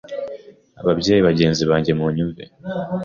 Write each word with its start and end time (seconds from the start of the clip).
Babyeyi 0.85 1.21
bagenzi 1.27 1.63
banjye 1.71 1.91
munyumve 1.99 2.43